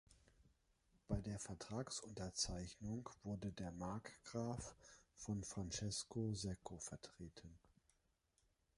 Bei 1.07 1.21
der 1.21 1.37
Vertragsunterzeichnung 1.37 3.07
wurde 3.21 3.51
der 3.51 3.71
Markgraf 3.71 4.73
von 5.13 5.43
Francesco 5.43 6.33
Secco 6.33 6.79
vertreten. 6.79 7.55